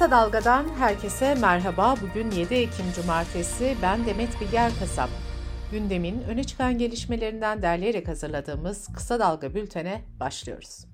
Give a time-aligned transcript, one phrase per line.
[0.00, 1.94] Kısa Dalga'dan herkese merhaba.
[2.02, 3.76] Bugün 7 Ekim Cumartesi.
[3.82, 5.08] Ben Demet Bilger Kasap.
[5.72, 10.84] Gündemin öne çıkan gelişmelerinden derleyerek hazırladığımız Kısa Dalga bültene başlıyoruz.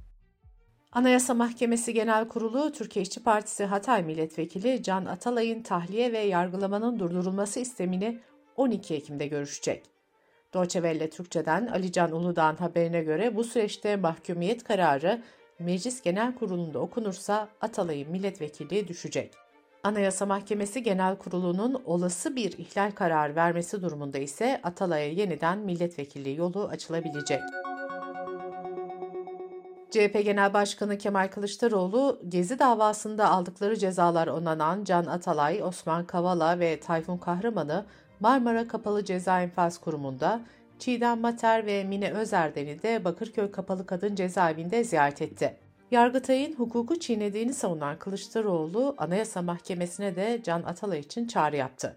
[0.93, 7.61] Anayasa Mahkemesi Genel Kurulu, Türkiye İşçi Partisi Hatay Milletvekili Can Atalay'ın tahliye ve yargılamanın durdurulması
[7.61, 8.21] istemini
[8.57, 9.85] 12 Ekim'de görüşecek.
[10.55, 15.23] Deutsche Türkçe'den Ali Can Uludağ'ın haberine göre bu süreçte mahkumiyet kararı
[15.59, 19.35] Meclis Genel Kurulu'nda okunursa Atalay'ın milletvekilliği düşecek.
[19.83, 26.69] Anayasa Mahkemesi Genel Kurulu'nun olası bir ihlal kararı vermesi durumunda ise Atalay'a yeniden milletvekilliği yolu
[26.69, 27.41] açılabilecek.
[29.91, 36.81] CHP Genel Başkanı Kemal Kılıçdaroğlu, Gezi davasında aldıkları cezalar onanan Can Atalay, Osman Kavala ve
[36.81, 37.85] Tayfun Kahraman'ı
[38.21, 40.41] Marmara Kapalı Ceza İnfaz Kurumu'nda,
[40.79, 45.57] Çiğdem Mater ve Mine Özerden'i de Bakırköy Kapalı Kadın Cezaevinde ziyaret etti.
[45.91, 51.97] Yargıtay'ın hukuku çiğnediğini savunan Kılıçdaroğlu, Anayasa Mahkemesi'ne de Can Atalay için çağrı yaptı.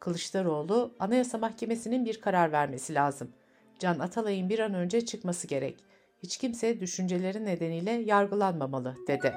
[0.00, 3.32] Kılıçdaroğlu, Anayasa Mahkemesi'nin bir karar vermesi lazım.
[3.78, 5.76] Can Atalay'ın bir an önce çıkması gerek.
[6.22, 9.34] Hiç kimse düşünceleri nedeniyle yargılanmamalı, dedi.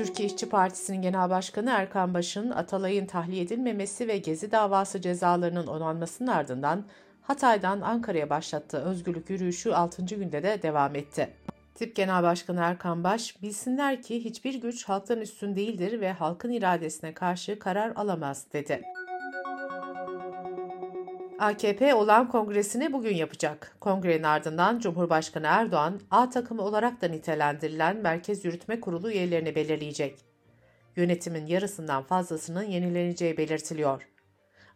[0.00, 6.28] Türkiye İşçi Partisi'nin Genel Başkanı Erkan Baş'ın Atalay'ın tahliye edilmemesi ve Gezi davası cezalarının onanmasının
[6.28, 6.84] ardından
[7.22, 10.02] Hatay'dan Ankara'ya başlattığı özgürlük yürüyüşü 6.
[10.04, 11.30] günde de devam etti.
[11.74, 17.14] Tip Genel Başkanı Erkan Baş, bilsinler ki hiçbir güç halktan üstün değildir ve halkın iradesine
[17.14, 18.82] karşı karar alamaz dedi.
[21.40, 23.76] AKP olan kongresini bugün yapacak.
[23.80, 30.18] Kongrenin ardından Cumhurbaşkanı Erdoğan, A takımı olarak da nitelendirilen Merkez Yürütme Kurulu üyelerini belirleyecek.
[30.96, 34.08] Yönetimin yarısından fazlasının yenileneceği belirtiliyor.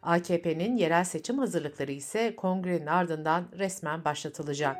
[0.01, 4.77] AKP'nin yerel seçim hazırlıkları ise kongrenin ardından resmen başlatılacak.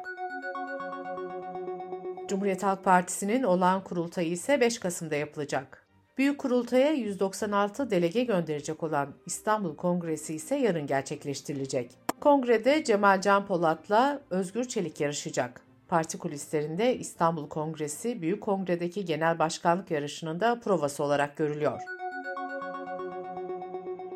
[2.27, 5.84] Cumhuriyet Halk Partisi'nin olağan kurultayı ise 5 Kasım'da yapılacak.
[6.17, 11.91] Büyük Kurultay'a 196 delege gönderecek olan İstanbul Kongresi ise yarın gerçekleştirilecek.
[12.21, 15.61] Kongrede Cemal Can Polat'la Özgür Çelik yarışacak.
[15.87, 21.81] Parti kulislerinde İstanbul Kongresi Büyük Kongre'deki genel başkanlık yarışının da provası olarak görülüyor.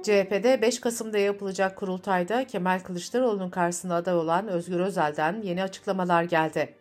[0.03, 6.75] CHP'de 5 Kasım'da yapılacak kurultayda Kemal Kılıçdaroğlu'nun karşısında aday olan Özgür Özel'den yeni açıklamalar geldi.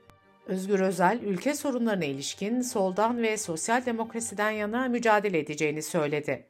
[0.48, 6.46] Özgür Özel, ülke sorunlarına ilişkin soldan ve sosyal demokrasiden yana mücadele edeceğini söyledi.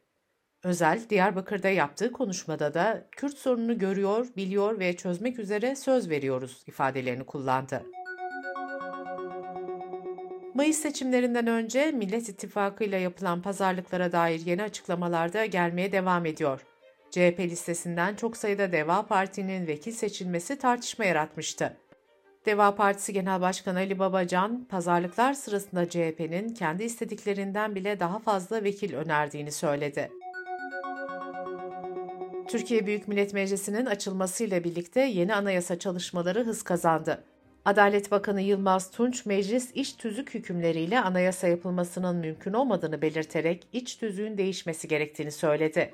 [0.65, 7.25] Özel, Diyarbakır'da yaptığı konuşmada da Kürt sorununu görüyor, biliyor ve çözmek üzere söz veriyoruz ifadelerini
[7.25, 7.83] kullandı.
[10.55, 16.61] Mayıs seçimlerinden önce Millet İttifakı ile yapılan pazarlıklara dair yeni açıklamalar da gelmeye devam ediyor.
[17.11, 21.77] CHP listesinden çok sayıda Deva Parti'nin vekil seçilmesi tartışma yaratmıştı.
[22.49, 28.95] Deva Partisi Genel Başkanı Ali Babacan, pazarlıklar sırasında CHP'nin kendi istediklerinden bile daha fazla vekil
[28.95, 30.11] önerdiğini söyledi.
[32.49, 37.25] Türkiye Büyük Millet Meclisi'nin açılmasıyla birlikte yeni anayasa çalışmaları hız kazandı.
[37.65, 44.39] Adalet Bakanı Yılmaz Tunç, meclis iç tüzük hükümleriyle anayasa yapılmasının mümkün olmadığını belirterek iç tüzüğün
[44.39, 45.93] değişmesi gerektiğini söyledi.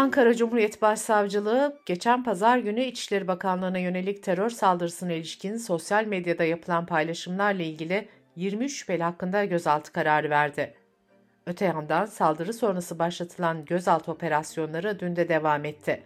[0.00, 6.86] Ankara Cumhuriyet Başsavcılığı geçen pazar günü İçişleri Bakanlığı'na yönelik terör saldırısına ilişkin sosyal medyada yapılan
[6.86, 10.74] paylaşımlarla ilgili 20 şüpheli hakkında gözaltı kararı verdi.
[11.46, 16.02] Öte yandan saldırı sonrası başlatılan gözaltı operasyonları dün de devam etti.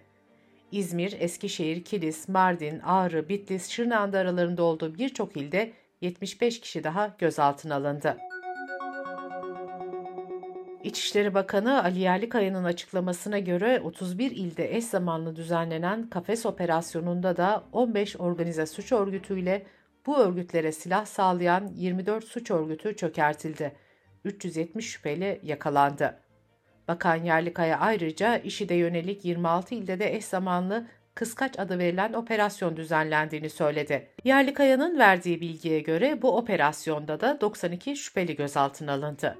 [0.72, 7.74] İzmir, Eskişehir, Kilis, Mardin, Ağrı, Bitlis, Şırnak'ın aralarında olduğu birçok ilde 75 kişi daha gözaltına
[7.74, 8.16] alındı.
[10.84, 18.20] İçişleri Bakanı Ali Yerlikaya'nın açıklamasına göre 31 ilde eş zamanlı düzenlenen kafes operasyonunda da 15
[18.20, 19.66] organize suç örgütüyle
[20.06, 23.72] bu örgütlere silah sağlayan 24 suç örgütü çökertildi.
[24.24, 26.20] 370 şüpheli yakalandı.
[26.88, 33.50] Bakan Yerlikaya ayrıca IŞİD'e yönelik 26 ilde de eş zamanlı Kıskaç adı verilen operasyon düzenlendiğini
[33.50, 34.08] söyledi.
[34.24, 39.38] Yerlikaya'nın verdiği bilgiye göre bu operasyonda da 92 şüpheli gözaltına alındı.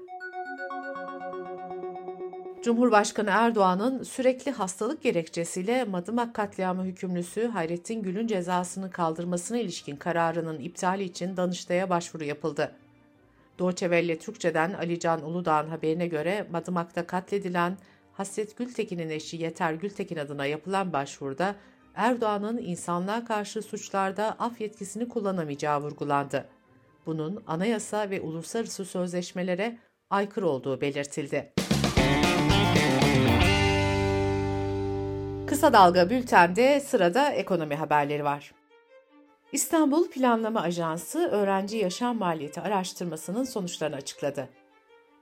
[2.65, 11.03] Cumhurbaşkanı Erdoğan'ın sürekli hastalık gerekçesiyle Madımak katliamı hükümlüsü Hayrettin Gül'ün cezasını kaldırmasına ilişkin kararının iptali
[11.03, 12.71] için Danıştay'a başvuru yapıldı.
[13.59, 17.77] Doğçe Welle Türkçe'den Ali Can Uludağ'ın haberine göre Madımak'ta katledilen
[18.13, 21.55] Hasret Gültekin'in eşi Yeter Gültekin adına yapılan başvuruda
[21.95, 26.45] Erdoğan'ın insanlığa karşı suçlarda af yetkisini kullanamayacağı vurgulandı.
[27.05, 29.77] Bunun anayasa ve uluslararası sözleşmelere
[30.09, 31.64] aykırı olduğu belirtildi.
[35.47, 38.53] Kısa Dalga Bülten'de sırada ekonomi haberleri var.
[39.51, 44.49] İstanbul Planlama Ajansı öğrenci yaşam maliyeti araştırmasının sonuçlarını açıkladı.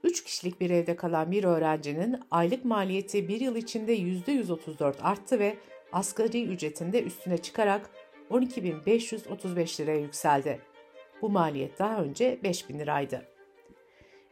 [0.04, 5.56] 3 kişilik bir evde kalan bir öğrencinin aylık maliyeti bir yıl içinde %134 arttı ve
[5.92, 7.90] asgari ücretinde üstüne çıkarak
[8.30, 10.60] 12.535 liraya yükseldi.
[11.22, 13.33] Bu maliyet daha önce 5.000 liraydı.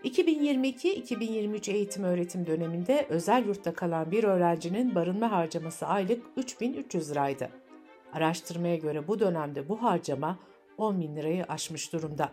[0.05, 7.51] 2022-2023 eğitim öğretim döneminde özel yurtta kalan bir öğrencinin barınma harcaması aylık 3300 liraydı.
[8.13, 10.39] Araştırmaya göre bu dönemde bu harcama
[10.79, 12.33] 10 bin lirayı aşmış durumda.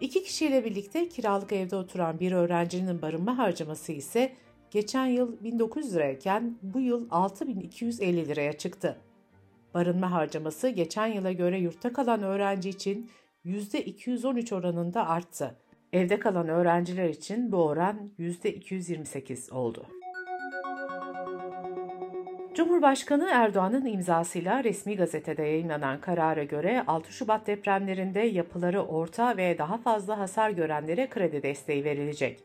[0.00, 4.32] İki kişiyle birlikte kiralık evde oturan bir öğrencinin barınma harcaması ise
[4.70, 9.00] geçen yıl 1900 lirayken bu yıl 6250 liraya çıktı.
[9.74, 13.10] Barınma harcaması geçen yıla göre yurtta kalan öğrenci için
[13.44, 15.61] %213 oranında arttı.
[15.92, 19.86] Evde kalan öğrenciler için bu oran %228 oldu.
[22.54, 29.78] Cumhurbaşkanı Erdoğan'ın imzasıyla resmi gazetede yayınlanan karara göre 6 Şubat depremlerinde yapıları orta ve daha
[29.78, 32.40] fazla hasar görenlere kredi desteği verilecek.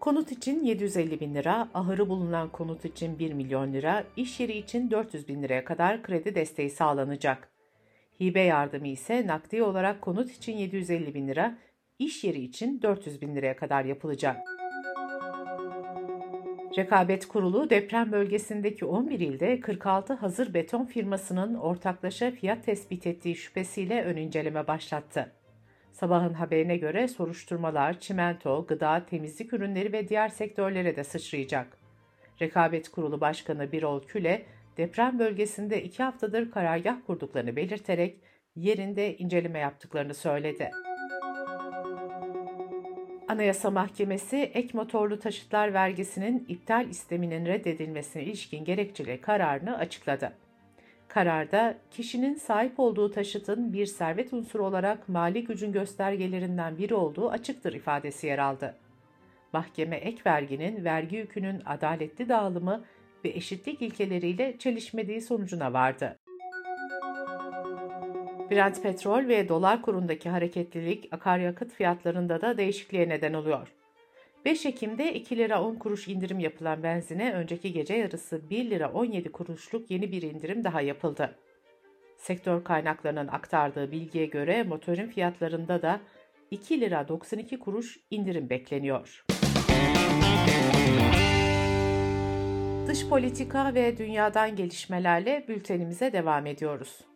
[0.00, 4.90] Konut için 750 bin lira, ahırı bulunan konut için 1 milyon lira, iş yeri için
[4.90, 7.48] 400 bin liraya kadar kredi desteği sağlanacak.
[8.20, 11.58] Hibe yardımı ise nakdi olarak konut için 750 bin lira,
[12.00, 14.36] iş yeri için 400 bin liraya kadar yapılacak.
[16.78, 24.04] Rekabet Kurulu deprem bölgesindeki 11 ilde 46 hazır beton firmasının ortaklaşa fiyat tespit ettiği şüphesiyle
[24.04, 25.32] ön inceleme başlattı.
[25.92, 31.78] Sabahın haberine göre soruşturmalar çimento, gıda, temizlik ürünleri ve diğer sektörlere de sıçrayacak.
[32.42, 38.20] Rekabet Kurulu Başkanı Birol Küle, deprem bölgesinde iki haftadır karargah kurduklarını belirterek
[38.56, 40.70] yerinde inceleme yaptıklarını söyledi.
[43.30, 50.32] Anayasa Mahkemesi ek motorlu taşıtlar vergisinin iptal isteminin reddedilmesine ilişkin gerekçeli kararını açıkladı.
[51.08, 57.72] Kararda kişinin sahip olduğu taşıtın bir servet unsuru olarak mali gücün göstergelerinden biri olduğu açıktır
[57.72, 58.76] ifadesi yer aldı.
[59.52, 62.84] Mahkeme ek verginin vergi yükünün adaletli dağılımı
[63.24, 66.18] ve eşitlik ilkeleriyle çelişmediği sonucuna vardı.
[68.50, 73.72] Brent petrol ve dolar kurundaki hareketlilik akaryakıt fiyatlarında da değişikliğe neden oluyor.
[74.44, 79.32] 5 Ekim'de 2 lira 10 kuruş indirim yapılan benzine önceki gece yarısı 1 lira 17
[79.32, 81.36] kuruşluk yeni bir indirim daha yapıldı.
[82.16, 86.00] Sektör kaynaklarının aktardığı bilgiye göre motorun fiyatlarında da
[86.50, 89.24] 2 lira 92 kuruş indirim bekleniyor.
[92.86, 97.09] Dış politika ve dünyadan gelişmelerle bültenimize devam ediyoruz.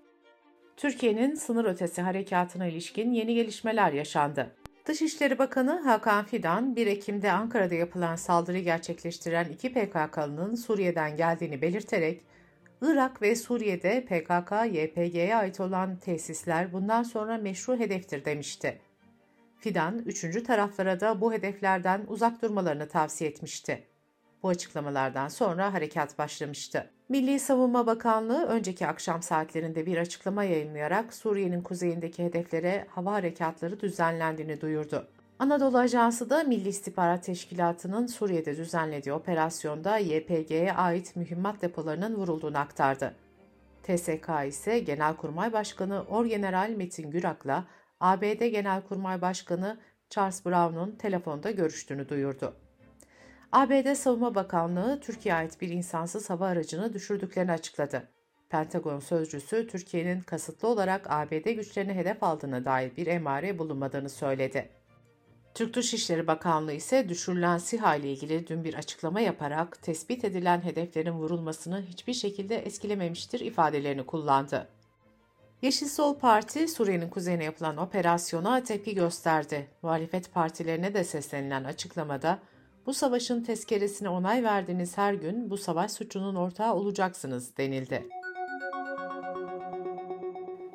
[0.77, 4.57] Türkiye'nin sınır ötesi harekatına ilişkin yeni gelişmeler yaşandı.
[4.87, 12.23] Dışişleri Bakanı Hakan Fidan, 1 Ekim'de Ankara'da yapılan saldırı gerçekleştiren iki PKK'nın Suriye'den geldiğini belirterek,
[12.83, 18.81] Irak ve Suriye'de PKK-YPG'ye ait olan tesisler bundan sonra meşru hedeftir demişti.
[19.59, 23.87] Fidan, üçüncü taraflara da bu hedeflerden uzak durmalarını tavsiye etmişti.
[24.43, 26.91] Bu açıklamalardan sonra harekat başlamıştı.
[27.09, 34.61] Milli Savunma Bakanlığı önceki akşam saatlerinde bir açıklama yayınlayarak Suriye'nin kuzeyindeki hedeflere hava harekatları düzenlendiğini
[34.61, 35.09] duyurdu.
[35.39, 43.15] Anadolu Ajansı da Milli İstihbarat Teşkilatı'nın Suriye'de düzenlediği operasyonda YPG'ye ait mühimmat depolarının vurulduğunu aktardı.
[43.83, 47.65] TSK ise Genelkurmay Başkanı Orgeneral Metin Gürak'la
[48.01, 49.81] ABD Genelkurmay Başkanı
[50.11, 52.64] Charles Brown'un telefonda görüştüğünü duyurdu.
[53.55, 58.09] ABD Savunma Bakanlığı Türkiye'ye ait bir insansız hava aracını düşürdüklerini açıkladı.
[58.49, 64.69] Pentagon sözcüsü Türkiye'nin kasıtlı olarak ABD güçlerini hedef aldığına dair bir emare bulunmadığını söyledi.
[65.55, 71.13] Türk Dışişleri Bakanlığı ise düşürülen SİHA ile ilgili dün bir açıklama yaparak tespit edilen hedeflerin
[71.13, 74.69] vurulmasını hiçbir şekilde etkilememiştir ifadelerini kullandı.
[75.63, 79.67] Yeşil Sol Parti, Suriye'nin kuzeyine yapılan operasyona tepki gösterdi.
[79.83, 82.39] Muhalefet partilerine de seslenilen açıklamada,
[82.87, 88.09] bu savaşın tezkeresine onay verdiğiniz her gün bu savaş suçunun ortağı olacaksınız denildi.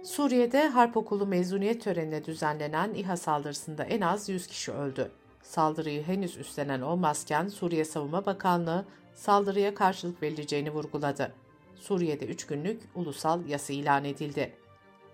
[0.04, 5.12] Suriye'de Harp Okulu mezuniyet törenine düzenlenen İHA saldırısında en az 100 kişi öldü.
[5.42, 8.86] Saldırıyı henüz üstlenen olmazken Suriye Savunma Bakanlığı
[9.16, 11.34] saldırıya karşılık verileceğini vurguladı.
[11.76, 14.54] Suriye'de 3 günlük ulusal yası ilan edildi.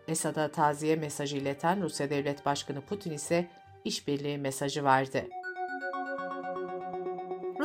[0.08, 3.48] Esad'a taziye mesajı ileten Rusya Devlet Başkanı Putin ise
[3.86, 5.30] işbirliği mesajı verdi.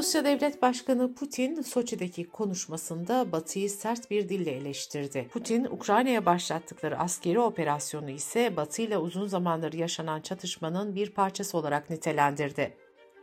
[0.00, 5.28] Rusya Devlet Başkanı Putin, Soçi'deki konuşmasında Batı'yı sert bir dille eleştirdi.
[5.33, 11.90] Putin, Ukrayna'ya başlattıkları askeri operasyonu ise Batı ile uzun zamandır yaşanan çatışmanın bir parçası olarak
[11.90, 12.76] nitelendirdi.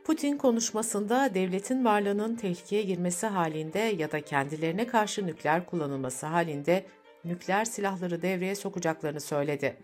[0.03, 6.85] Putin konuşmasında devletin varlığının tehlikeye girmesi halinde ya da kendilerine karşı nükleer kullanılması halinde
[7.25, 9.77] nükleer silahları devreye sokacaklarını söyledi.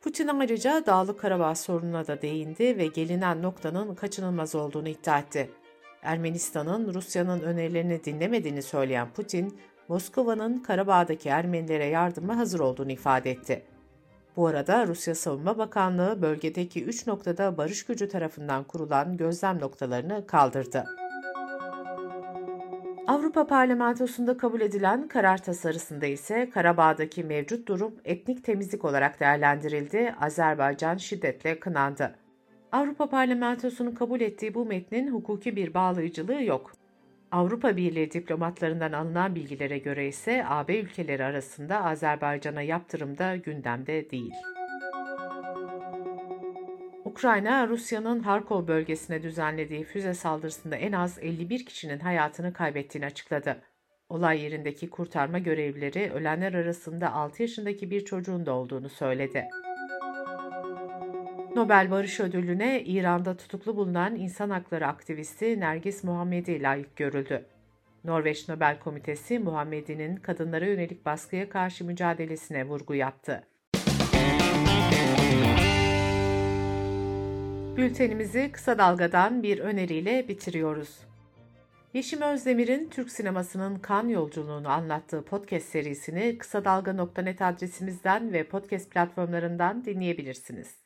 [0.00, 5.50] Putin ayrıca Dağlık Karabağ sorununa da değindi ve gelinen noktanın kaçınılmaz olduğunu iddia etti.
[6.06, 9.58] Ermenistan'ın Rusya'nın önerilerini dinlemediğini söyleyen Putin,
[9.88, 13.62] Moskova'nın Karabağ'daki Ermenilere yardıma hazır olduğunu ifade etti.
[14.36, 20.84] Bu arada Rusya Savunma Bakanlığı bölgedeki 3 noktada barış gücü tarafından kurulan gözlem noktalarını kaldırdı.
[23.06, 30.96] Avrupa Parlamentosu'nda kabul edilen karar tasarısında ise Karabağ'daki mevcut durum etnik temizlik olarak değerlendirildi, Azerbaycan
[30.96, 32.14] şiddetle kınandı.
[32.76, 36.72] Avrupa Parlamentosu'nun kabul ettiği bu metnin hukuki bir bağlayıcılığı yok.
[37.32, 44.34] Avrupa Birliği diplomatlarından alınan bilgilere göre ise AB ülkeleri arasında Azerbaycan'a yaptırım da gündemde değil.
[47.04, 53.62] Ukrayna, Rusya'nın Harkov bölgesine düzenlediği füze saldırısında en az 51 kişinin hayatını kaybettiğini açıkladı.
[54.08, 59.48] Olay yerindeki kurtarma görevlileri ölenler arasında 6 yaşındaki bir çocuğun da olduğunu söyledi.
[61.56, 67.44] Nobel Barış Ödülü'ne İran'da tutuklu bulunan insan hakları aktivisti Nergis Muhammedi layık görüldü.
[68.04, 73.42] Norveç Nobel Komitesi Muhammedi'nin kadınlara yönelik baskıya karşı mücadelesine vurgu yaptı.
[77.76, 80.98] Bültenimizi kısa dalgadan bir öneriyle bitiriyoruz.
[81.94, 89.84] Yeşim Özdemir'in Türk sinemasının kan yolculuğunu anlattığı podcast serisini kısa dalga.net adresimizden ve podcast platformlarından
[89.84, 90.85] dinleyebilirsiniz.